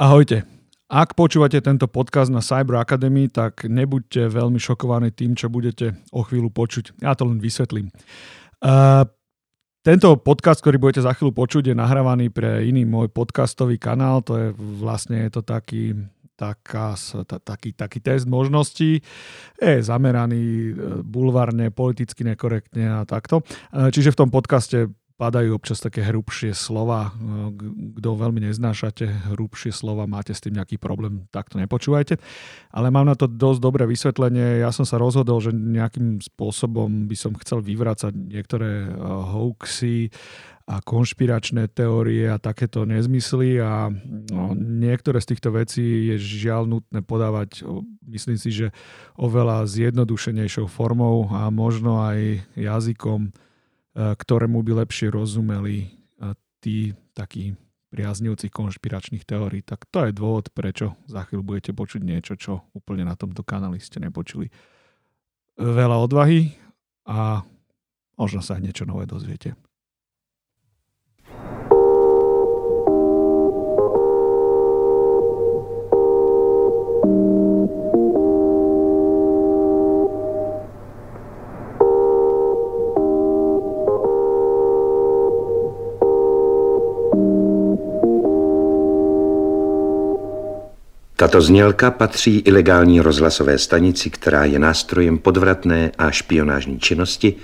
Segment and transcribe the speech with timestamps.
[0.00, 0.48] Ahojte.
[0.88, 6.24] Ak počúvate tento podcast na Cyber Academy, tak nebuďte veľmi šokovaní tým, čo budete o
[6.24, 7.04] chvíľu počuť.
[7.04, 7.92] Ja to len vysvetlím.
[8.64, 9.04] Uh,
[9.84, 14.24] tento podcast, ktorý budete za chvíľu počuť, je nahrávaný pre iný môj podcastový kanál.
[14.24, 15.92] To je vlastne je to taký,
[16.32, 16.96] taká,
[17.44, 19.04] taký, taký test možností.
[19.60, 20.72] Je zameraný e,
[21.04, 23.44] bulvárne, politicky nekorektne a takto.
[23.44, 24.88] E, čiže v tom podcaste
[25.20, 27.12] padajú občas také hrubšie slova.
[28.00, 32.16] Kto veľmi neznášate hrubšie slova, máte s tým nejaký problém, tak to nepočúvajte.
[32.72, 34.64] Ale mám na to dosť dobré vysvetlenie.
[34.64, 40.08] Ja som sa rozhodol, že nejakým spôsobom by som chcel vyvrácať niektoré eh, hoaxy
[40.70, 43.90] a konšpiračné teórie a takéto nezmysly a
[44.30, 46.16] no, niektoré z týchto vecí je
[46.46, 47.66] žiaľ nutné podávať,
[48.06, 48.66] myslím si, že
[49.18, 53.49] oveľa zjednodušenejšou formou a možno aj jazykom, E,
[53.94, 55.88] ktorému by lepšie rozumeli e,
[56.62, 57.58] tí takí
[57.90, 59.66] priaznivci konšpiračných teórií.
[59.66, 63.82] Tak to je dôvod, prečo za chvíľu budete počuť niečo, čo úplne na tomto kanáli
[63.82, 64.46] ste nepočuli.
[65.58, 66.54] Veľa odvahy
[67.10, 67.42] a
[68.14, 69.58] možno sa aj niečo nové dozviete.
[91.20, 97.36] Tato znělka patří ilegální rozhlasové stanici, která je nástrojem podvratné a špionážní činnosti.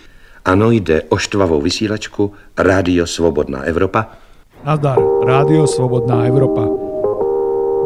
[0.45, 4.13] Ano, jde o štvavou vysílačku Rádio Svobodná Evropa.
[4.65, 6.65] Nazdar, Rádio Svobodná Evropa.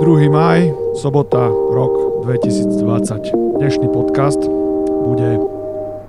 [0.00, 0.30] 2.
[0.30, 3.58] maj, sobota, rok 2020.
[3.58, 4.38] Dnešný podcast
[5.04, 5.42] bude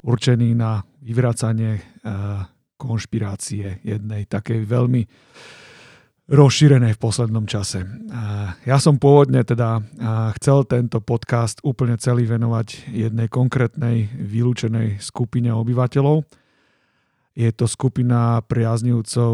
[0.05, 2.45] určený na vyvracanie uh,
[2.77, 5.01] konšpirácie jednej takej veľmi
[6.31, 7.83] rozšírenej v poslednom čase.
[8.63, 9.83] Ja som pôvodne teda
[10.39, 16.23] chcel tento podcast úplne celý venovať jednej konkrétnej vylúčenej skupine obyvateľov.
[17.35, 19.33] Je to skupina priaznivcov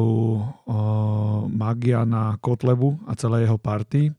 [1.53, 4.09] Magiana Kotlebu a celé jeho party.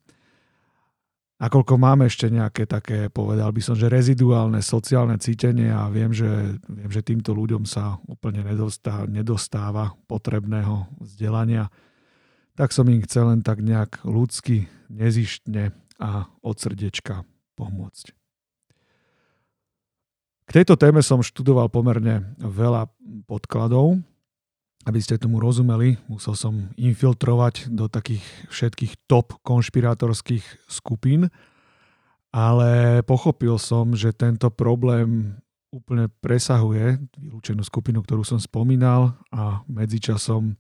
[1.39, 6.59] Nakoľko máme ešte nejaké také, povedal by som, že reziduálne sociálne cítenie a viem, že,
[6.67, 11.71] viem, že týmto ľuďom sa úplne nedostáva, nedostáva potrebného vzdelania,
[12.59, 15.71] tak som im chcel len tak nejak ľudsky, nezištne
[16.03, 17.23] a od srdiečka
[17.55, 18.11] pomôcť.
[20.49, 22.91] K tejto téme som študoval pomerne veľa
[23.31, 24.03] podkladov.
[24.87, 31.29] Aby ste tomu rozumeli, musel som infiltrovať do takých všetkých top konšpirátorských skupín,
[32.33, 35.37] ale pochopil som, že tento problém
[35.69, 40.57] úplne presahuje vylúčenú skupinu, ktorú som spomínal a medzičasom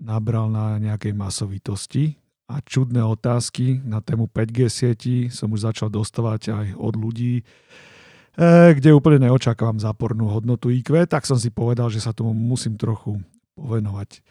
[0.00, 6.54] nabral na nejakej masovitosti a čudné otázky na tému 5G sieti som už začal dostávať
[6.54, 11.98] aj od ľudí, eh, kde úplne neočakávam zápornú hodnotu IQ, tak som si povedal, že
[11.98, 13.18] sa tomu musím trochu
[13.58, 14.22] povenovať.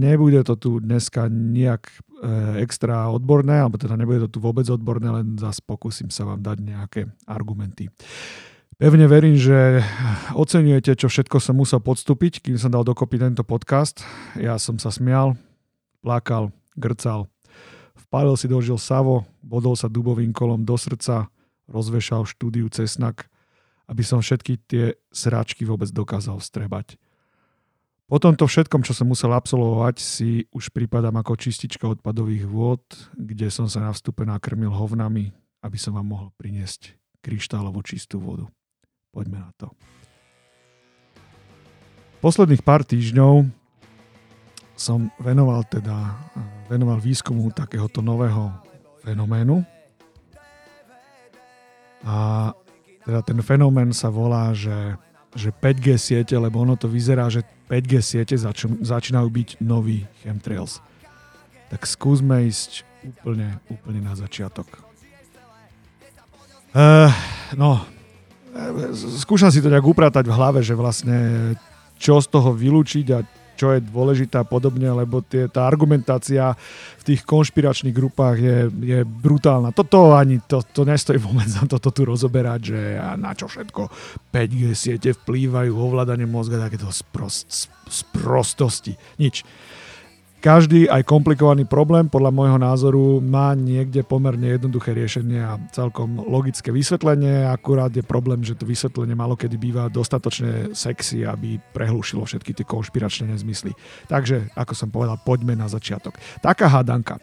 [0.00, 5.10] Nebude to tu dneska nejak eh, extra odborné, alebo teda nebude to tu vôbec odborné,
[5.10, 7.90] len zase pokúsim sa vám dať nejaké argumenty.
[8.80, 9.84] Pevne verím, že
[10.32, 14.00] oceňujete, čo všetko som musel podstúpiť, kým som dal dokopy tento podcast.
[14.40, 15.36] Ja som sa smial,
[16.00, 16.48] plakal,
[16.80, 17.28] grcal.
[18.08, 21.28] Vpálil si dožil Savo, bodol sa dubovým kolom do srdca,
[21.68, 23.28] rozvešal štúdiu Cesnak,
[23.84, 26.96] aby som všetky tie sráčky vôbec dokázal vstrebať.
[28.08, 32.80] Po tomto všetkom, čo som musel absolvovať, si už prípadám ako čistička odpadových vôd,
[33.12, 38.48] kde som sa na vstupe nakrmil hovnami, aby som vám mohol priniesť kryštálovo čistú vodu.
[39.10, 39.74] Poďme na to.
[42.20, 43.48] Posledných pár týždňov
[44.76, 46.16] som venoval teda
[46.70, 48.54] venoval výskumu takéhoto nového
[49.02, 49.66] fenoménu.
[52.06, 52.48] A
[53.04, 54.94] teda ten fenomén sa volá, že,
[55.34, 60.78] že 5G siete, lebo ono to vyzerá, že 5G siete zač, začínajú byť nový chemtrails.
[61.68, 64.80] Tak skúsme ísť úplne, úplne na začiatok.
[66.70, 67.10] Uh,
[67.58, 67.82] no,
[69.22, 71.52] skúšam si to nejak upratať v hlave, že vlastne
[72.00, 73.20] čo z toho vylúčiť a
[73.60, 76.56] čo je dôležité a podobne, lebo tie, tá argumentácia
[76.96, 79.76] v tých konšpiračných grupách je, je brutálna.
[79.76, 83.92] Toto ani, to, to nestojí vôbec za toto tu rozoberať, že a na čo všetko
[84.32, 88.96] 5G siete vplývajú, ovládanie mozga, takéto sprost, sprostosti.
[89.20, 89.44] Nič
[90.40, 96.72] každý aj komplikovaný problém podľa môjho názoru má niekde pomerne jednoduché riešenie a celkom logické
[96.72, 97.44] vysvetlenie.
[97.44, 102.64] Akurát je problém, že to vysvetlenie malo kedy býva dostatočne sexy, aby prehlušilo všetky tie
[102.64, 103.76] konšpiračné nezmysly.
[104.08, 106.16] Takže, ako som povedal, poďme na začiatok.
[106.40, 107.20] Taká hádanka.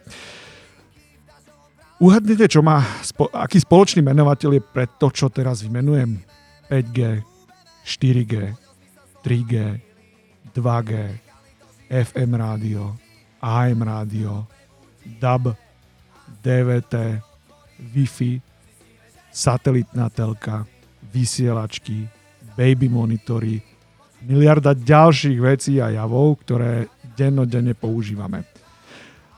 [1.98, 2.86] Uhadnete, čo má,
[3.34, 6.22] aký spoločný menovateľ je pre to, čo teraz vymenujem?
[6.70, 7.26] 5G,
[7.82, 8.34] 4G,
[9.26, 9.54] 3G,
[10.54, 10.92] 2G,
[11.90, 13.07] FM rádio,
[13.42, 14.46] AM rádio,
[15.20, 15.56] DAB,
[16.44, 17.22] DVT,
[17.94, 18.42] Wi-Fi,
[19.32, 20.66] satelitná telka,
[21.14, 22.10] vysielačky,
[22.58, 23.62] baby monitory,
[24.26, 28.44] miliarda ďalších vecí a javov, ktoré dennodenne používame.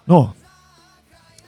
[0.07, 0.33] No,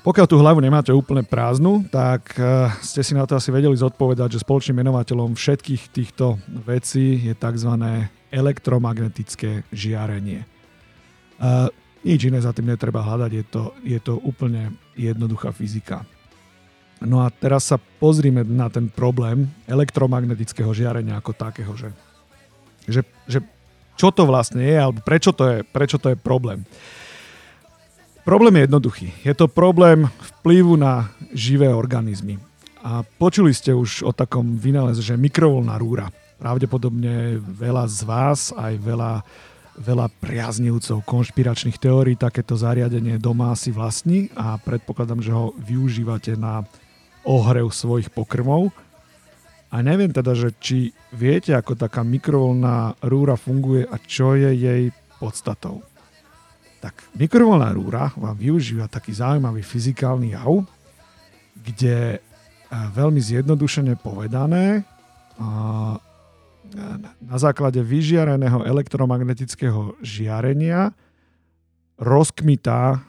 [0.02, 4.34] pokiaľ tú hlavu nemáte úplne prázdnu, tak uh, ste si na to asi vedeli zodpovedať,
[4.34, 7.72] že spoločným menovateľom všetkých týchto vecí je tzv.
[8.34, 10.42] elektromagnetické žiarenie.
[12.02, 16.02] Nič iné za tým netreba hľadať, je to, je to úplne jednoduchá fyzika.
[17.02, 21.90] No a teraz sa pozrime na ten problém elektromagnetického žiarenia ako takého, že,
[22.86, 23.40] že, že
[23.98, 26.66] čo to vlastne je, alebo prečo to je, prečo to je problém.
[28.22, 29.08] Problém je jednoduchý.
[29.26, 30.06] Je to problém
[30.42, 32.38] vplyvu na živé organizmy.
[32.86, 36.14] A počuli ste už o takom vynáleze, že mikrovlná rúra.
[36.38, 39.26] Pravdepodobne veľa z vás, aj veľa,
[39.82, 46.62] veľa priaznivcov konšpiračných teórií takéto zariadenie doma si vlastní a predpokladám, že ho využívate na
[47.26, 48.70] ohrev svojich pokrmov.
[49.72, 54.94] A neviem teda, že či viete, ako taká mikrovlná rúra funguje a čo je jej
[55.18, 55.82] podstatou.
[56.84, 60.66] Tak mikrovlná rúra vám využíva taký zaujímavý fyzikálny jav,
[61.56, 62.20] kde
[62.72, 64.84] veľmi zjednodušene povedané
[67.20, 70.96] na základe vyžiareného elektromagnetického žiarenia
[72.02, 73.04] rozkmitá,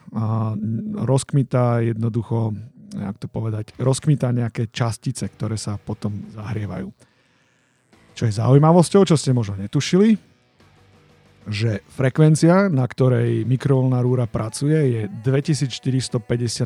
[0.99, 2.53] rozkmitá jednoducho,
[2.93, 6.93] jak to povedať, rozkmitá nejaké častice, ktoré sa potom zahrievajú.
[8.13, 10.13] Čo je zaujímavosťou, čo ste možno netušili,
[11.43, 16.21] že frekvencia, na ktorej mikrovlná rúra pracuje, je 2450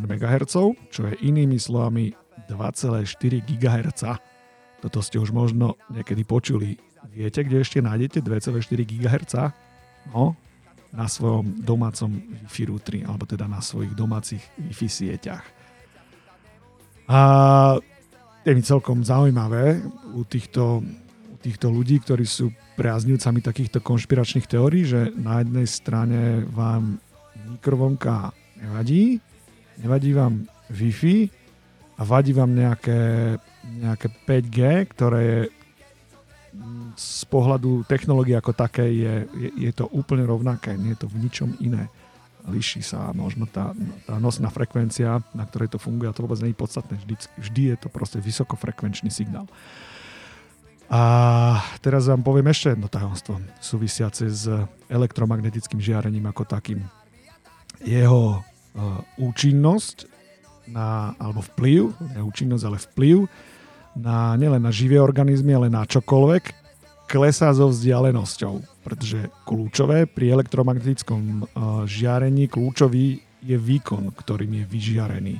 [0.05, 0.55] MHz,
[0.91, 2.13] čo je inými slovami
[2.45, 3.07] 2,4
[3.41, 4.03] GHz.
[4.77, 6.77] Toto ste už možno niekedy počuli.
[7.13, 9.35] Viete, kde ešte nájdete 2,4 GHz?
[10.13, 10.37] No,
[10.93, 15.45] na svojom domácom Wi-Fi routeri, alebo teda na svojich domácich Wi-Fi sieťach.
[17.07, 17.19] A
[18.43, 19.83] je mi celkom zaujímavé
[20.15, 20.83] u týchto
[21.47, 26.99] týchto ľudí, ktorí sú priaznivcami takýchto konšpiračných teórií, že na jednej strane vám
[27.55, 29.23] mikrovlnka nevadí,
[29.79, 31.17] nevadí vám Wi-Fi
[31.97, 33.37] a vadí vám nejaké,
[33.79, 34.59] nejaké 5G,
[34.91, 35.39] ktoré je
[36.97, 41.19] z pohľadu technológie ako také je, je, je to úplne rovnaké, nie je to v
[41.21, 41.89] ničom iné.
[42.47, 43.75] Líši sa možno tá,
[44.07, 46.95] tá nosná frekvencia, na ktorej to funguje a to vôbec nie je podstatné.
[47.03, 49.45] Vždy, vždy je to proste vysokofrekvenčný signál.
[50.87, 51.01] A
[51.83, 54.47] teraz vám poviem ešte jedno tajomstvo súvisiace s
[54.87, 56.87] elektromagnetickým žiarením ako takým.
[57.83, 60.07] Jeho uh, účinnosť
[60.71, 61.91] na, alebo vplyv,
[62.23, 63.15] účinnosť, ale vplyv
[63.97, 66.43] na, nielen na živé organizmy, ale na čokoľvek,
[67.09, 68.85] klesá so vzdialenosťou.
[68.85, 75.35] Pretože kľúčové pri elektromagnetickom uh, žiarení, kľúčový je výkon, ktorým je vyžiarený.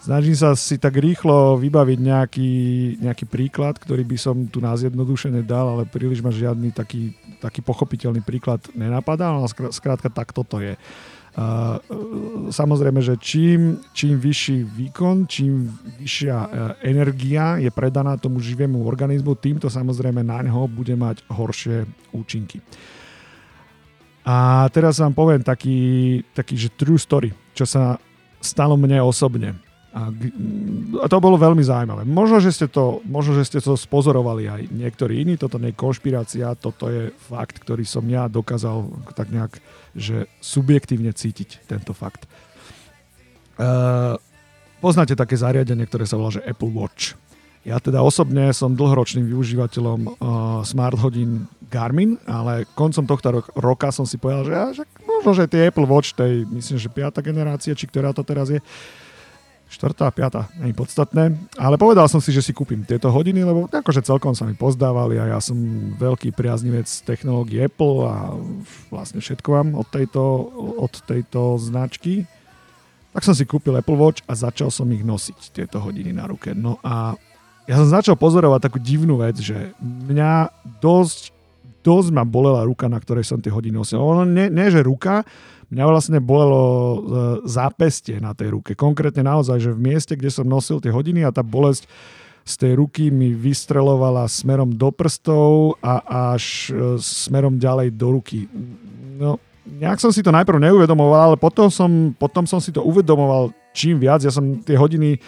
[0.00, 2.52] Snažím sa si tak rýchlo vybaviť nejaký,
[3.04, 7.60] nejaký príklad, ktorý by som tu nás jednodušene dal, ale príliš ma žiadny taký, taký
[7.60, 10.80] pochopiteľný príklad nenapadá, ale skrátka tak toto je.
[11.30, 11.78] Uh,
[12.50, 15.70] samozrejme, že čím, čím vyšší výkon, čím
[16.02, 16.48] vyššia uh,
[16.82, 22.58] energia je predaná tomu živému organizmu, týmto samozrejme na ňo bude mať horšie účinky.
[24.26, 27.96] A teraz vám poviem taký, taký že true story, čo sa
[28.42, 29.69] stalo mne osobne.
[29.90, 30.06] A,
[31.02, 32.06] a to bolo veľmi zaujímavé.
[32.06, 35.82] Možno že, ste to, možno, že ste to spozorovali aj niektorí iní, toto nie je
[35.82, 38.86] konšpirácia, toto je fakt, ktorý som ja dokázal
[39.18, 39.58] tak nejak,
[39.98, 42.30] že subjektívne cítiť tento fakt.
[43.58, 44.14] Uh,
[44.78, 47.18] poznáte také zariadenie, ktoré sa volá, že Apple Watch.
[47.66, 50.12] Ja teda osobne som dlhoročným využívateľom uh,
[50.64, 55.50] smart hodín Garmin, ale koncom tohto roka som si povedal, že, ja, že možno, že
[55.50, 58.62] tie Apple Watch tej, myslím, že piata generácia, či ktorá to teraz je,
[59.70, 61.38] štvrtá, piata, nie podstatné.
[61.54, 65.16] Ale povedal som si, že si kúpim tieto hodiny, lebo akože celkom sa mi pozdávali
[65.22, 65.56] a ja som
[65.94, 68.34] veľký priaznivec technológií Apple a
[68.90, 70.22] vlastne všetko vám od tejto,
[70.76, 72.26] od tejto značky.
[73.14, 76.50] Tak som si kúpil Apple Watch a začal som ich nosiť, tieto hodiny na ruke.
[76.50, 77.14] No a
[77.70, 80.50] ja som začal pozorovať takú divnú vec, že mňa
[80.82, 81.30] dosť,
[81.80, 84.00] dosť ma bolela ruka, na ktorej som tie hodiny nosil.
[84.00, 85.24] Ono nie, nie že ruka,
[85.70, 86.98] mňa vlastne bolelo e,
[87.46, 88.74] zápestie na tej ruke.
[88.74, 91.86] Konkrétne naozaj, že v mieste, kde som nosil tie hodiny a tá bolesť
[92.44, 96.02] z tej ruky mi vystrelovala smerom do prstov a
[96.34, 98.50] až e, smerom ďalej do ruky.
[99.20, 103.54] No, nejak som si to najprv neuvedomoval, ale potom som, potom som si to uvedomoval
[103.70, 104.24] čím viac.
[104.24, 105.20] Ja som tie hodiny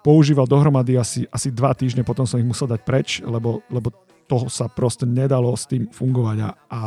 [0.00, 3.92] používal dohromady asi, asi dva týždne, potom som ich musel dať preč, lebo, lebo
[4.30, 6.36] toho sa proste nedalo s tým fungovať.
[6.46, 6.78] A, a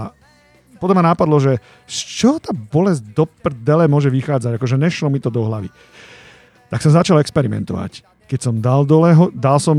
[0.80, 5.20] potom ma napadlo, že z čo tá bolesť do prdele môže vychádzať, akože nešlo mi
[5.20, 5.68] to do hlavy.
[6.72, 8.08] Tak som začal experimentovať.
[8.32, 9.76] Keď som dal dole, dal som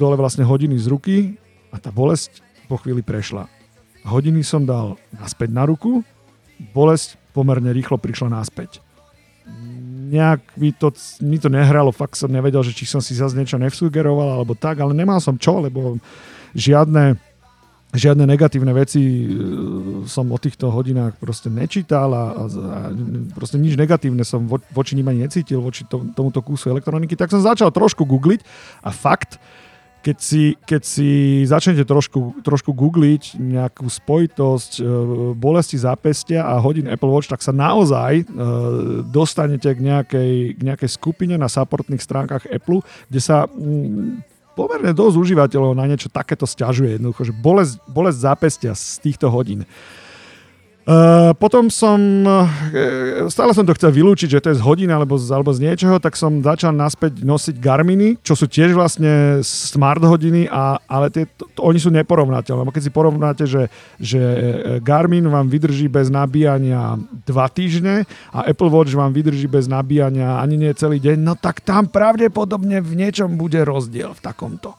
[0.00, 1.16] dole vlastne hodiny z ruky
[1.68, 3.44] a tá bolesť po chvíli prešla.
[4.08, 6.00] Hodiny som dal naspäť na ruku,
[6.72, 8.80] bolesť pomerne rýchlo prišla naspäť
[10.08, 10.88] nejak mi to,
[11.20, 14.80] mi to nehralo, fakt som nevedel, že či som si zase niečo nevsugeroval alebo tak,
[14.80, 16.00] ale nemal som čo, lebo
[16.56, 17.16] žiadne,
[17.96, 19.26] žiadne negatívne veci e,
[20.04, 22.78] som o týchto hodinách proste nečítal a, a, a
[23.32, 27.32] proste nič negatívne som vo, voči ním ani necítil, voči to, tomuto kúsu elektroniky, tak
[27.32, 28.44] som začal trošku googliť
[28.84, 29.40] a fakt,
[29.98, 31.10] keď si, keď si
[31.42, 34.82] začnete trošku, trošku googliť nejakú spojitosť e,
[35.34, 38.24] bolesti zápestia a hodín Apple Watch, tak sa naozaj e,
[39.10, 45.14] dostanete k nejakej, k nejakej skupine na supportných stránkach Apple, kde sa mm, pomerne dosť
[45.14, 46.98] užívateľov na niečo takéto stiažuje.
[46.98, 49.62] Jednoducho, že bolesť, bolesť zápestia z týchto hodín.
[50.88, 52.48] Uh, potom som, uh,
[53.28, 56.00] stále som to chcel vylúčiť, že to je z hodiny alebo z, alebo z niečoho,
[56.00, 61.28] tak som začal naspäť nosiť Garminy, čo sú tiež vlastne smart hodiny, a, ale tie,
[61.28, 62.72] to, oni sú neporovnateľné.
[62.72, 63.68] Keď si porovnáte, že,
[64.00, 64.44] že e,
[64.80, 66.96] Garmin vám vydrží bez nabíjania
[67.28, 71.60] dva týždne a Apple Watch vám vydrží bez nabíjania ani nie celý deň, no tak
[71.60, 74.72] tam pravdepodobne v niečom bude rozdiel v takomto.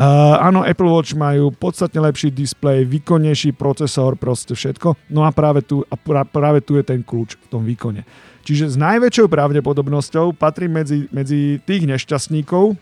[0.00, 4.96] Uh, áno, Apple Watch majú podstatne lepší displej, výkonnejší procesor, proste všetko.
[5.12, 8.08] No a práve tu, a pra, práve tu je ten kľúč v tom výkone.
[8.40, 12.80] Čiže s najväčšou pravdepodobnosťou patrí medzi, medzi tých nešťastníkov,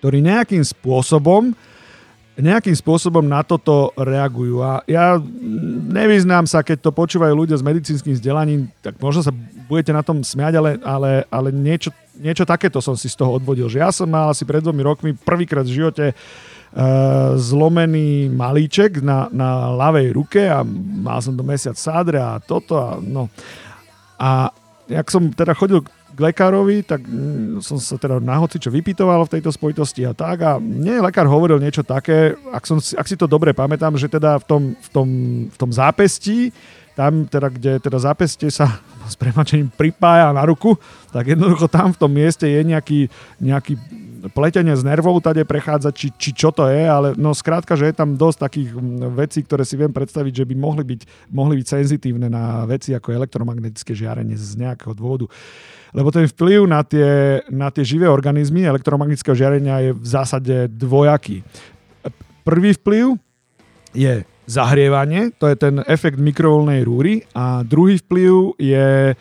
[0.00, 1.52] ktorí nejakým spôsobom
[2.38, 4.62] nejakým spôsobom na toto reagujú.
[4.62, 5.18] A ja
[5.90, 9.34] nevyznám sa, keď to počúvajú ľudia s medicínskym vzdelaním, tak možno sa
[9.68, 13.68] budete na tom smiať, ale, ale, ale niečo, niečo takéto som si z toho odvodil.
[13.68, 19.28] Že ja som mal asi pred dvomi rokmi prvýkrát v živote uh, zlomený malíček na,
[19.28, 20.64] na ľavej ruke a
[21.04, 23.28] mal som do mesiac sádre a toto a no.
[24.18, 24.50] A
[24.88, 25.84] jak som teda chodil
[26.18, 30.16] k lekárovi, tak mm, som sa teda na hoci čo vypytoval v tejto spojitosti a
[30.16, 34.10] tak a mne lekár hovoril niečo také, ak, som, ak si to dobre pamätám, že
[34.10, 35.08] teda v tom, v tom,
[35.46, 36.50] v tom zápestí,
[36.98, 40.74] tam teda, kde teda zápestie sa s premačením pripája na ruku,
[41.14, 43.06] tak jednoducho tam v tom mieste je nejaký,
[43.38, 43.78] nejaký
[44.34, 47.94] pletenie z nervov tade prechádza, či, či čo to je, ale no skrátka, že je
[47.94, 48.68] tam dosť takých
[49.14, 53.14] vecí, ktoré si viem predstaviť, že by mohli byť, mohli byť senzitívne na veci ako
[53.14, 55.30] elektromagnetické žiarenie z nejakého dôvodu.
[55.94, 61.46] Lebo ten vplyv na tie, na tie živé organizmy elektromagnetického žiarenia je v zásade dvojaký.
[62.42, 63.14] Prvý vplyv
[63.94, 67.28] je zahrievanie, to je ten efekt mikrovolnej rúry.
[67.36, 69.14] A druhý vplyv je e,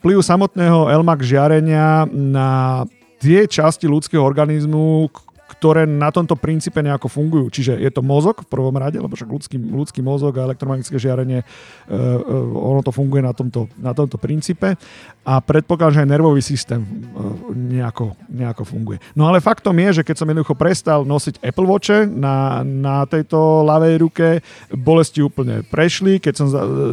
[0.00, 2.82] vplyv samotného LMAX žiarenia na
[3.20, 5.12] tie časti ľudského organizmu,
[5.50, 7.50] ktoré na tomto princípe nejako fungujú.
[7.50, 11.42] Čiže je to mozog v prvom rade, lebo však ľudský, ľudský mozog a elektromagnetické žiarenie,
[11.42, 14.78] uh, uh, ono to funguje na tomto, na tomto princípe
[15.26, 19.02] a predpokladám, že aj nervový systém uh, nejako, nejako funguje.
[19.18, 23.66] No ale faktom je, že keď som jednoducho prestal nosiť Apple Watch na, na tejto
[23.66, 24.28] ľavej ruke,
[24.70, 26.46] bolesti úplne prešli, keď som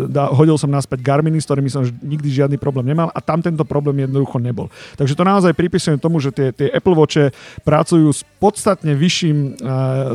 [0.08, 3.62] da, hodil som naspäť Garminy, s ktorými som nikdy žiadny problém nemal a tam tento
[3.68, 4.72] problém jednoducho nebol.
[4.96, 7.36] Takže to naozaj pripisujem tomu, že tie, tie Apple Watche
[7.68, 9.60] pracujú s pod podstatne vyšším,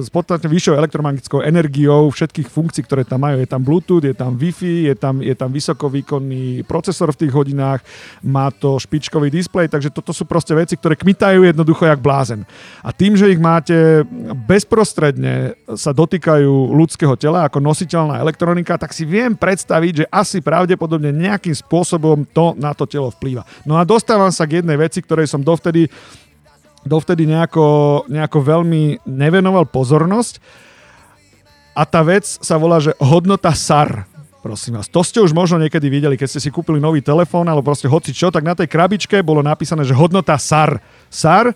[0.00, 3.36] s podstatne vyššou elektromagnetickou energiou všetkých funkcií, ktoré tam majú.
[3.36, 7.84] Je tam Bluetooth, je tam Wi-Fi, je tam, je tam vysokovýkonný procesor v tých hodinách,
[8.24, 12.48] má to špičkový displej, takže toto sú proste veci, ktoré kmitajú jednoducho jak blázen.
[12.80, 14.08] A tým, že ich máte
[14.48, 21.12] bezprostredne sa dotýkajú ľudského tela ako nositeľná elektronika, tak si viem predstaviť, že asi pravdepodobne
[21.12, 23.44] nejakým spôsobom to na to telo vplýva.
[23.68, 25.92] No a dostávam sa k jednej veci, ktorej som dovtedy
[26.82, 30.42] dovtedy nejako, nejako veľmi nevenoval pozornosť.
[31.72, 34.04] A tá vec sa volá, že hodnota SAR.
[34.42, 37.62] Prosím vás, to ste už možno niekedy videli, keď ste si kúpili nový telefón alebo
[37.62, 40.82] proste hoci čo, tak na tej krabičke bolo napísané, že hodnota SAR.
[41.06, 41.54] SAR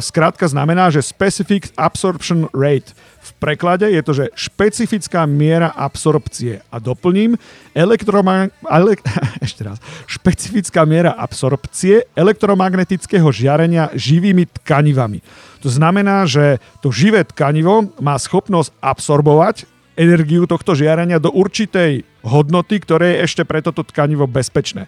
[0.00, 2.96] skrátka znamená, že Specific Absorption Rate.
[3.20, 6.64] V preklade je to, že špecifická miera absorpcie.
[6.72, 7.36] A doplním,
[7.76, 8.96] elektroma- ele-
[9.44, 9.76] ešte raz,
[10.08, 15.20] špecifická miera absorpcie elektromagnetického žiarenia živými tkanivami.
[15.60, 22.78] To znamená, že to živé tkanivo má schopnosť absorbovať energiu tohto žiarenia do určitej hodnoty,
[22.78, 24.86] ktoré je ešte pre toto tkanivo bezpečné.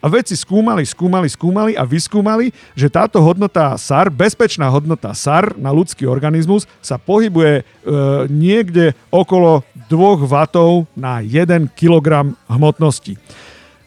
[0.00, 5.68] A vedci skúmali, skúmali, skúmali a vyskúmali, že táto hodnota SAR, bezpečná hodnota SAR na
[5.68, 7.62] ľudský organizmus sa pohybuje e,
[8.32, 9.60] niekde okolo
[9.92, 10.36] 2 W
[10.96, 13.20] na 1 kg hmotnosti.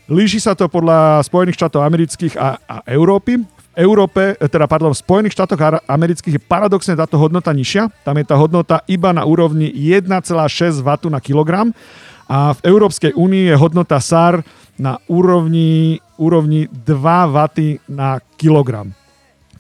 [0.06, 3.42] Líši sa to podľa Spojených štátov amerických a, a Európy.
[3.74, 7.90] Európe, e, teda pardon, v Spojených štátoch amerických je paradoxne táto hodnota nižšia.
[8.06, 10.14] Tam je tá hodnota iba na úrovni 1,6
[10.78, 11.74] W na kilogram
[12.34, 14.42] a v Európskej únii je hodnota SAR
[14.82, 16.90] na úrovni, úrovni 2
[17.30, 17.38] W
[17.86, 18.90] na kilogram.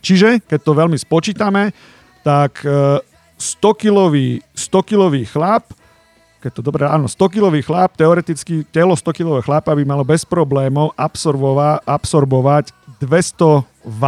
[0.01, 1.69] Čiže, keď to veľmi spočítame,
[2.25, 2.65] tak
[3.37, 5.69] 100-kilový, e, 100-kilový chlap
[6.43, 10.91] keď to dobre, áno, 100-kilový chlap, teoreticky telo 100-kilového chlapa by malo bez problémov
[11.87, 14.03] absorbovať 200 W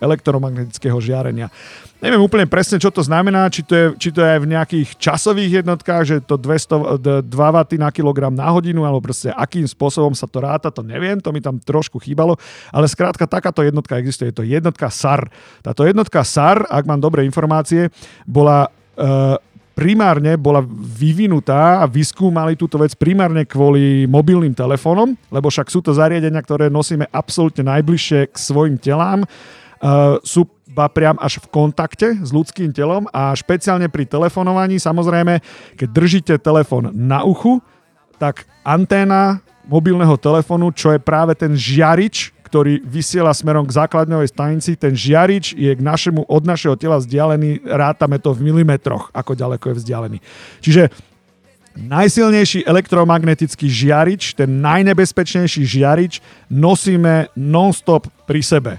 [0.00, 1.52] elektromagnetického žiarenia.
[1.98, 4.88] Neviem úplne presne, čo to znamená, či to je, či to je aj v nejakých
[5.02, 10.14] časových jednotkách, že to 200, 2 W na kilogram na hodinu, alebo proste akým spôsobom
[10.14, 12.38] sa to ráta, to neviem, to mi tam trošku chýbalo,
[12.70, 15.26] ale skrátka takáto jednotka existuje, je to jednotka SAR.
[15.58, 17.90] Táto jednotka SAR, ak mám dobré informácie,
[18.30, 19.34] bola uh,
[19.78, 25.94] primárne bola vyvinutá a vyskúmali túto vec primárne kvôli mobilným telefónom, lebo však sú to
[25.94, 29.22] zariadenia, ktoré nosíme absolútne najbližšie k svojim telám.
[29.78, 35.38] Uh, sú ba priam až v kontakte s ľudským telom a špeciálne pri telefonovaní, samozrejme,
[35.78, 37.62] keď držíte telefón na uchu,
[38.18, 39.38] tak anténa
[39.70, 44.72] mobilného telefónu, čo je práve ten žiarič, ktorý vysiela smerom k základňovej stanici.
[44.74, 49.64] Ten žiarič je k našemu, od našeho tela vzdialený, rátame to v milimetroch, ako ďaleko
[49.68, 50.18] je vzdialený.
[50.64, 50.88] Čiže
[51.76, 58.72] najsilnejší elektromagnetický žiarič, ten najnebezpečnejší žiarič nosíme non-stop pri sebe.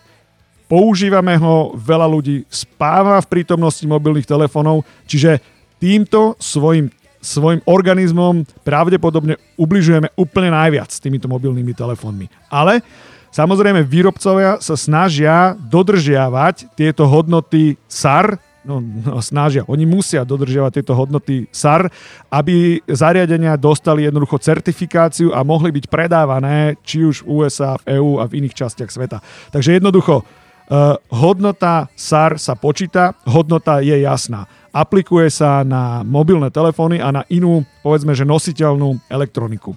[0.66, 5.42] Používame ho, veľa ľudí spáva v prítomnosti mobilných telefónov, čiže
[5.78, 12.32] týmto svojim svojim organizmom pravdepodobne ubližujeme úplne najviac s týmito mobilnými telefónmi.
[12.48, 12.80] Ale
[13.30, 20.94] Samozrejme, výrobcovia sa snažia dodržiavať tieto hodnoty SAR, no, no snažia, oni musia dodržiavať tieto
[20.98, 21.94] hodnoty SAR,
[22.34, 28.18] aby zariadenia dostali jednoducho certifikáciu a mohli byť predávané či už v USA, v EÚ
[28.18, 29.22] a v iných častiach sveta.
[29.54, 34.50] Takže jednoducho, uh, hodnota SAR sa počíta, hodnota je jasná.
[34.74, 39.74] Aplikuje sa na mobilné telefóny a na inú, povedzme, že nositeľnú elektroniku.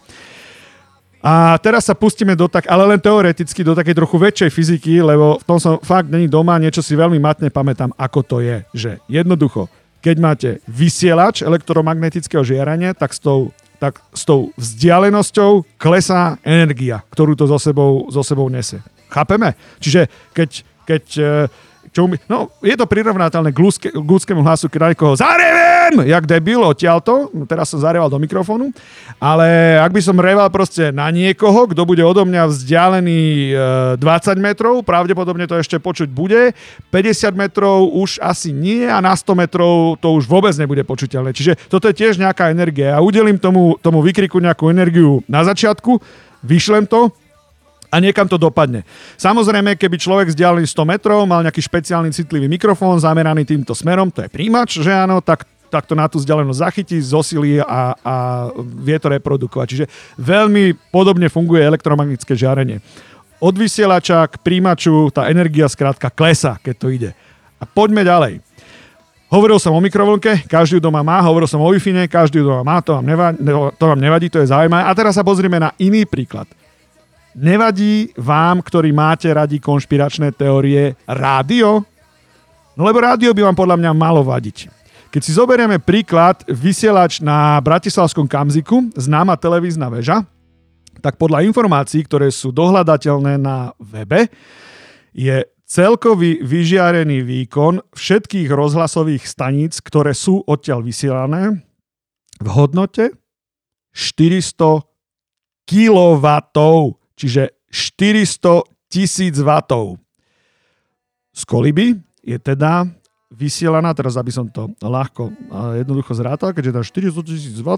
[1.22, 5.38] A teraz sa pustíme do tak, ale len teoreticky, do takej trochu väčšej fyziky, lebo
[5.38, 8.66] v tom som fakt není doma, niečo si veľmi matne pamätám, ako to je.
[8.74, 9.70] Že jednoducho,
[10.02, 17.38] keď máte vysielač elektromagnetického žiarania, tak s tou, tak s tou vzdialenosťou klesá energia, ktorú
[17.38, 18.82] to so sebou, so sebou nese.
[19.06, 19.54] Chápeme?
[19.78, 20.50] Čiže keď,
[20.82, 21.02] keď
[21.92, 26.64] čo umí, no, je to prirovnateľné k, ľudské, ľudskému hlasu, keď niekoho zarevem, jak debil,
[26.64, 28.72] odtiaľto, no, teraz som zareval do mikrofónu,
[29.20, 34.40] ale ak by som reval proste na niekoho, kto bude odo mňa vzdialený e, 20
[34.40, 36.56] metrov, pravdepodobne to ešte počuť bude,
[36.88, 41.36] 50 metrov už asi nie a na 100 metrov to už vôbec nebude počuteľné.
[41.36, 42.96] Čiže toto je tiež nejaká energia.
[42.96, 46.00] Ja udelím tomu, tomu vykriku nejakú energiu na začiatku,
[46.40, 47.12] vyšlem to,
[47.92, 48.88] a niekam to dopadne.
[49.20, 54.24] Samozrejme, keby človek vzdialený 100 metrov mal nejaký špeciálny citlivý mikrofón zameraný týmto smerom, to
[54.24, 55.44] je príjimač, že áno, tak
[55.84, 58.14] to na tú vzdialenosť zachytí, zosilí a, a
[58.60, 59.66] vie to reprodukovať.
[59.68, 59.86] Čiže
[60.20, 62.84] veľmi podobne funguje elektromagnetické žiarenie.
[63.40, 67.10] Od vysielača k príjimaču tá energia skrátka klesa, keď to ide.
[67.56, 68.44] A poďme ďalej.
[69.32, 72.92] Hovoril som o mikrovlnke, každý doma má, hovoril som o Wi-Fi, každý doma má, to
[73.00, 73.40] vám, nevadí,
[73.80, 74.84] to vám nevadí, to je zaujímavé.
[74.84, 76.44] A teraz sa pozrieme na iný príklad.
[77.32, 81.80] Nevadí vám, ktorí máte radi konšpiračné teórie, rádio?
[82.76, 84.68] No lebo rádio by vám podľa mňa malo vadiť.
[85.08, 90.24] Keď si zoberieme príklad vysielač na Bratislavskom Kamziku, známa televízna väža,
[91.00, 94.28] tak podľa informácií, ktoré sú dohľadateľné na webe,
[95.16, 101.64] je celkový vyžiarený výkon všetkých rozhlasových staníc, ktoré sú odtiaľ vysielané,
[102.40, 103.16] v hodnote
[103.96, 104.84] 400
[105.64, 106.26] kW
[107.16, 109.50] čiže 400 tisíc W.
[111.32, 112.84] Z koliby je teda
[113.32, 117.68] vysielaná, teraz aby som to ľahko a jednoducho zrátal, keďže tam 400 tisíc W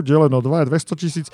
[0.00, 1.26] deleno 2 je 200 tisíc.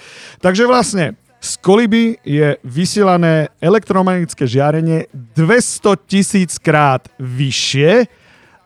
[0.43, 8.09] Takže vlastne z koliby je vysielané elektromagnetické žiarenie 200 tisíc krát vyššie,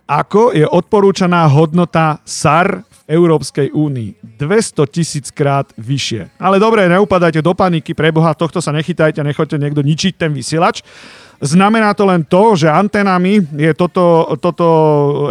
[0.09, 4.37] ako je odporúčaná hodnota SAR Európskej únii.
[4.37, 6.37] 200 tisíc krát vyššie.
[6.37, 10.85] Ale dobre, neupadajte do paniky, preboha, tohto sa nechytajte, nechoďte niekto ničiť ten vysielač.
[11.41, 14.67] Znamená to len to, že antenami je toto, toto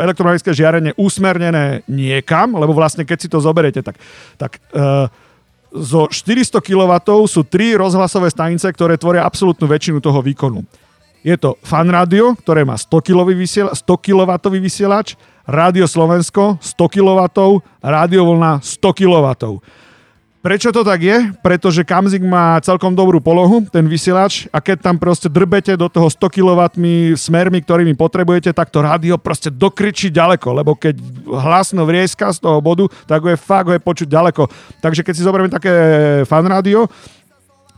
[0.02, 4.02] elektromagnetické žiarenie usmernené niekam, lebo vlastne keď si to zoberete, tak,
[4.40, 5.12] tak uh,
[5.70, 6.94] zo 400 kW
[7.30, 10.66] sú tri rozhlasové stanice, ktoré tvoria absolútnu väčšinu toho výkonu.
[11.28, 14.32] Je to fan radio, ktoré má 100 kW vysielač, 100 kW
[14.64, 17.20] vysielač Rádio Slovensko 100 kW,
[17.84, 19.28] Rádio Vlna 100 kW.
[20.40, 21.36] Prečo to tak je?
[21.44, 26.08] Pretože Kamzik má celkom dobrú polohu, ten vysielač, a keď tam proste drbete do toho
[26.08, 26.62] 100 kW
[27.20, 30.96] smermi, ktorými potrebujete, tak to rádio proste dokričí ďaleko, lebo keď
[31.28, 34.48] hlasno vrieska z toho bodu, tak ho je fakt ho je počuť ďaleko.
[34.80, 35.74] Takže keď si zoberieme také
[36.24, 36.88] fan rádio,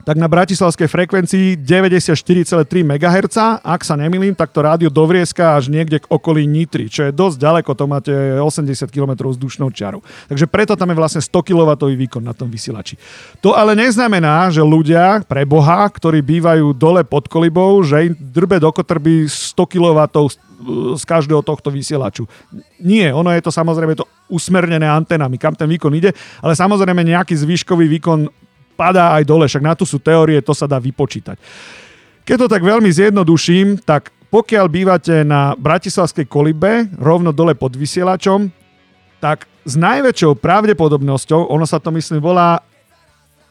[0.08, 6.02] tak na bratislavskej frekvencii 94,3 MHz, ak sa nemýlim, tak to rádio dovrieska až niekde
[6.02, 10.00] k okolí Nitry, čo je dosť ďaleko, to máte 80 km vzdušnou čiaru.
[10.32, 12.98] Takže preto tam je vlastne 100 kW výkon na tom vysielači.
[13.44, 18.58] To ale neznamená, že ľudia pre Boha, ktorí bývajú dole pod kolibou, že im drbe
[18.58, 20.00] do kotrby 100 kW
[20.96, 22.28] z každého tohto vysielaču.
[22.84, 26.12] Nie, ono je to samozrejme to usmernené antenami, kam ten výkon ide,
[26.44, 28.28] ale samozrejme nejaký zvýškový výkon
[28.80, 31.36] padá aj dole, však na to sú teórie, to sa dá vypočítať.
[32.24, 38.48] Keď to tak veľmi zjednoduším, tak pokiaľ bývate na Bratislavskej kolibe, rovno dole pod vysielačom,
[39.20, 42.64] tak s najväčšou pravdepodobnosťou, ono sa to myslím volá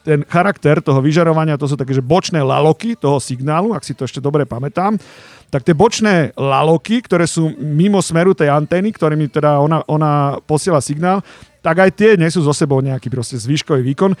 [0.01, 4.07] ten charakter toho vyžarovania, to sú také, že bočné laloky toho signálu, ak si to
[4.07, 4.97] ešte dobre pamätám,
[5.51, 10.79] tak tie bočné laloky, ktoré sú mimo smeru tej antény, ktorými teda ona, ona posiela
[10.79, 11.19] signál,
[11.59, 14.15] tak aj tie nesú zo sebou nejaký proste zvýškový výkon.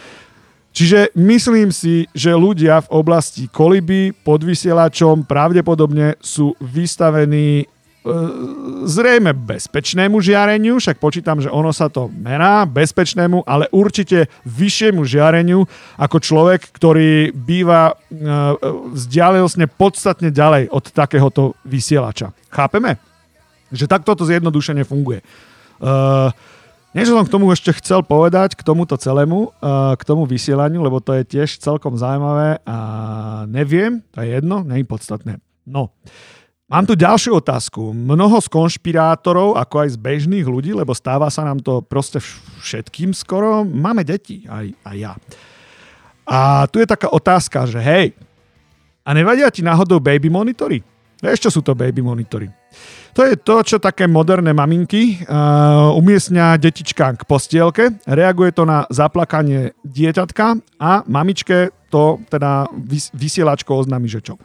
[0.79, 7.65] Čiže myslím si, že ľudia v oblasti koliby pod vysielačom pravdepodobne sú vystavení e,
[8.87, 15.67] zrejme bezpečnému žiareniu, však počítam, že ono sa to merá, bezpečnému, ale určite vyššiemu žiareniu
[15.99, 17.93] ako človek, ktorý býva e,
[18.95, 22.31] vzdialensne podstatne ďalej od takéhoto vysielača.
[22.55, 22.95] Chápeme?
[23.75, 25.19] Že takto to zjednodušene funguje.
[25.79, 26.31] Uh,
[26.89, 29.53] Niečo som k tomu ešte chcel povedať, k tomuto celému,
[29.93, 32.77] k tomu vysielaniu, lebo to je tiež celkom zaujímavé a
[33.45, 35.33] neviem, to je jedno, nie je podstatné.
[35.69, 35.93] No,
[36.65, 37.93] mám tu ďalšiu otázku.
[37.93, 42.17] Mnoho z konšpirátorov, ako aj z bežných ľudí, lebo stáva sa nám to proste
[42.65, 45.13] všetkým skoro, máme deti, aj, aj ja.
[46.25, 48.17] A tu je taká otázka, že hej,
[49.05, 50.81] a nevadia ti náhodou baby monitory?
[51.19, 52.47] Vieš, čo sú to baby monitory?
[53.11, 58.87] To je to, čo také moderné maminky uh, umiestňa detička k postielke, reaguje to na
[58.87, 62.71] zaplakanie dieťatka a mamičke to teda
[63.17, 64.39] vysielačko oznámi, že čo.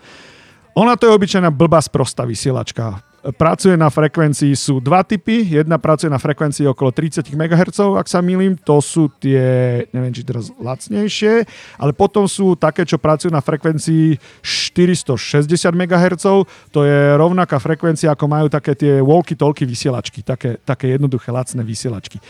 [0.75, 5.41] Ona to je obyčajná blbá sprosta vysielačka pracuje na frekvencii, sú dva typy.
[5.49, 10.21] Jedna pracuje na frekvencii okolo 30 MHz, ak sa milím, to sú tie, neviem, či
[10.21, 11.49] teraz lacnejšie,
[11.81, 16.25] ale potom sú také, čo pracujú na frekvencii 460 MHz,
[16.69, 22.21] to je rovnaká frekvencia, ako majú také tie walkie-talkie vysielačky, také, také jednoduché lacné vysielačky.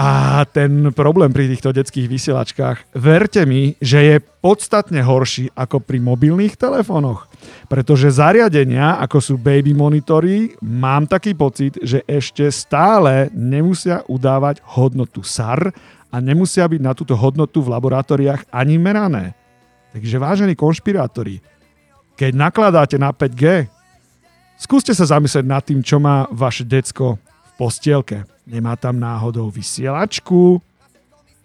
[0.00, 6.00] A ten problém pri týchto detských vysielačkách, verte mi, že je podstatne horší ako pri
[6.00, 7.28] mobilných telefónoch.
[7.68, 15.20] Pretože zariadenia, ako sú baby monitory, mám taký pocit, že ešte stále nemusia udávať hodnotu
[15.20, 15.68] SAR
[16.08, 19.36] a nemusia byť na túto hodnotu v laboratóriách ani merané.
[19.92, 21.44] Takže vážení konšpirátori,
[22.16, 23.68] keď nakladáte na 5G,
[24.56, 30.58] skúste sa zamyslieť nad tým, čo má vaše decko v postielke Nemá tam náhodou vysielačku,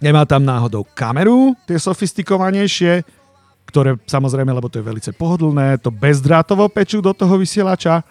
[0.02, 3.06] nemá tam náhodou kameru, tie sofistikovanejšie,
[3.70, 8.02] ktoré samozrejme, lebo to je veľmi pohodlné, to bezdrátovo pečú do toho vysielača.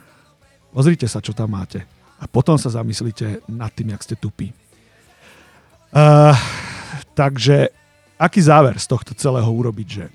[0.71, 1.83] Pozrite sa, čo tam máte.
[2.23, 4.55] A potom sa zamyslíte nad tým, jak ste tupí.
[5.95, 6.35] Uh,
[7.19, 7.71] takže
[8.19, 10.07] aký záver z tohto celého urobiť, že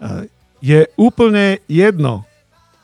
[0.00, 0.28] uh,
[0.60, 2.24] je úplne jedno,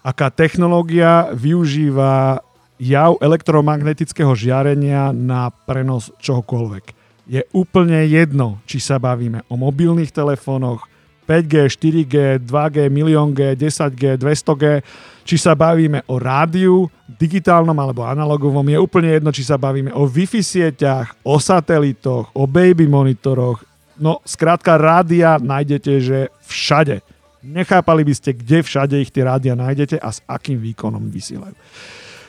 [0.04, 2.44] aká technológia využíva
[2.78, 6.84] jav elektromagnetického žiarenia na prenos čohokoľvek.
[7.28, 10.88] Je úplne jedno, či sa bavíme o mobilných telefónoch,
[11.28, 14.80] 5G, 4G, 2G, milión G, 10G, 200G,
[15.28, 20.08] či sa bavíme o rádiu, digitálnom alebo analogovom, je úplne jedno, či sa bavíme o
[20.08, 23.60] Wi-Fi sieťach, o satelitoch, o baby monitoroch.
[24.00, 27.04] No, skrátka, rádia nájdete, že všade.
[27.44, 31.52] Nechápali by ste, kde všade ich tie rádia nájdete a s akým výkonom vysielajú.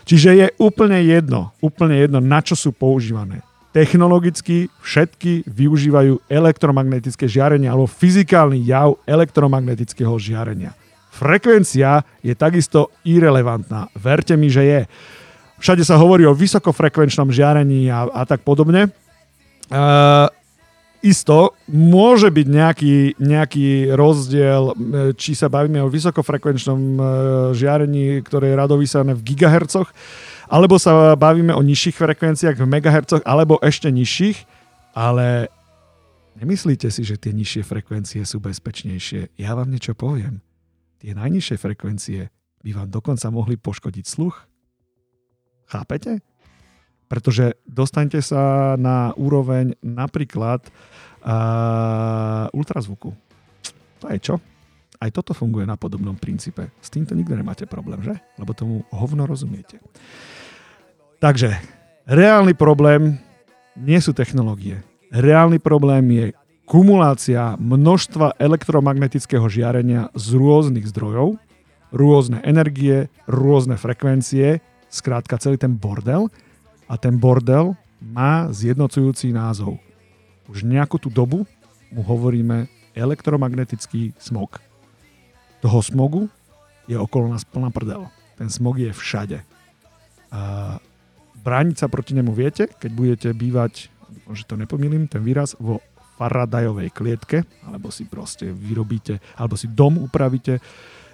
[0.10, 3.45] Čiže je úplne jedno, úplne jedno, na čo sú používané.
[3.69, 10.74] Technologicky všetky využívajú elektromagnetické žiarenie alebo fyzikálny jav elektromagnetického žiarenia.
[11.13, 13.86] Frekvencia je takisto irrelevantná.
[13.93, 14.82] Verte mi, že je.
[15.62, 18.89] Všade sa hovorí o vysokofrekvenčnom žiarení a, a tak podobne.
[19.69, 20.26] Uh,
[21.00, 24.74] Isto, môže byť nejaký, nejaký rozdiel, e,
[25.16, 27.02] či sa bavíme o vysokofrekvenčnom e,
[27.56, 29.88] žiarení, ktoré je radovysané v gigahercoch,
[30.52, 34.44] alebo sa bavíme o nižších frekvenciách v megahercoch, alebo ešte nižších,
[34.92, 35.48] ale
[36.36, 39.40] nemyslíte si, že tie nižšie frekvencie sú bezpečnejšie.
[39.40, 40.44] Ja vám niečo poviem.
[41.00, 42.28] Tie najnižšie frekvencie
[42.60, 44.36] by vám dokonca mohli poškodiť sluch.
[45.72, 46.20] Chápete?
[47.10, 50.62] Pretože dostaňte sa na úroveň napríklad
[51.26, 53.17] uh, ultrazvuku.
[54.00, 54.36] To je čo?
[55.00, 56.69] Aj toto funguje na podobnom princípe.
[56.80, 58.19] S týmto nikto nemáte problém, že?
[58.38, 59.82] Lebo tomu hovno rozumiete.
[61.19, 61.56] Takže,
[62.08, 63.17] reálny problém
[63.80, 64.84] nie sú technológie.
[65.10, 66.26] Reálny problém je
[66.69, 71.41] kumulácia množstva elektromagnetického žiarenia z rôznych zdrojov,
[71.89, 74.62] rôzne energie, rôzne frekvencie,
[74.93, 76.30] skrátka celý ten bordel.
[76.89, 79.78] A ten bordel má zjednocujúci názov.
[80.49, 81.45] Už nejakú tú dobu
[81.93, 82.65] mu hovoríme
[82.97, 84.58] elektromagnetický smog.
[85.62, 86.25] Toho smogu
[86.89, 88.10] je okolo nás plná prdel.
[88.34, 89.45] Ten smog je všade.
[90.34, 90.41] A
[91.45, 93.93] brániť sa proti nemu viete, keď budete bývať,
[94.34, 95.86] že to nepomýlim, ten výraz, vo
[96.19, 100.60] Faradajovej klietke, alebo si proste vyrobíte, alebo si dom upravíte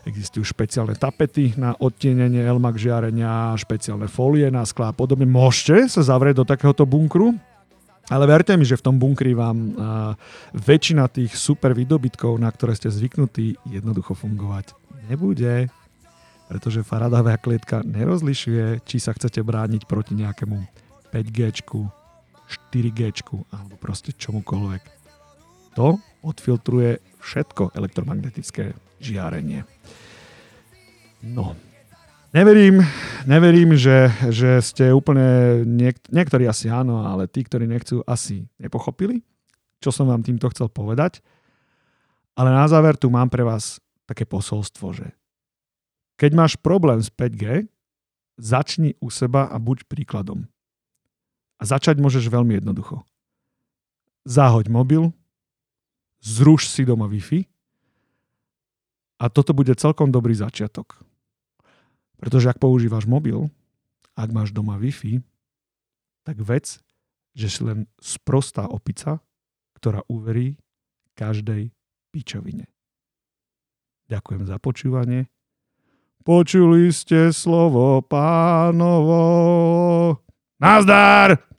[0.06, 5.26] Existujú špeciálne tapety na odtienenie elmak žiarenia, špeciálne folie na sklá a podobne.
[5.26, 7.34] Môžete sa zavrieť do takéhoto bunkru,
[8.06, 9.74] ale verte mi, že v tom bunkri vám
[10.54, 14.78] väčšina tých super výdobytkov, na ktoré ste zvyknutí, jednoducho fungovať
[15.10, 15.74] nebude.
[16.46, 20.62] Pretože Faradová klietka nerozlišuje, či sa chcete brániť proti nejakému
[21.10, 21.50] 5G,
[22.46, 23.02] 4G
[23.50, 24.84] alebo proste čomukoľvek.
[25.82, 29.64] To odfiltruje všetko elektromagnetické žiarenie.
[31.26, 31.56] No,
[32.36, 32.84] Neverím,
[33.24, 39.24] neverím, že, že ste úplne, niek- niektorí asi áno, ale tí, ktorí nechcú, asi nepochopili,
[39.80, 41.24] čo som vám týmto chcel povedať.
[42.36, 45.16] Ale na záver tu mám pre vás také posolstvo, že
[46.20, 47.72] keď máš problém s 5G,
[48.36, 50.44] začni u seba a buď príkladom.
[51.56, 53.00] A začať môžeš veľmi jednoducho.
[54.28, 55.16] Zahoď mobil,
[56.20, 57.48] zruš si doma Wi-Fi
[59.16, 61.00] a toto bude celkom dobrý začiatok.
[62.20, 63.48] Pretože ak používaš mobil,
[64.16, 65.20] ak máš doma Wi-Fi,
[66.24, 66.80] tak vec,
[67.36, 69.20] že si len sprostá opica,
[69.76, 70.56] ktorá uverí
[71.20, 71.72] každej
[72.12, 72.72] pičovine.
[74.08, 75.28] Ďakujem za počúvanie.
[76.26, 79.22] Počuli ste slovo pánovo.
[80.58, 81.55] Nazdar!